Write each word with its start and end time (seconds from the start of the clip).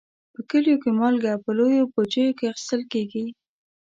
په 0.33 0.39
کلیو 0.49 0.81
کې 0.83 0.91
مالګه 0.99 1.33
په 1.43 1.49
لویو 1.57 1.91
بوجیو 1.93 2.35
کې 2.37 2.45
اخیستل 2.53 2.81
کېږي. 2.93 3.25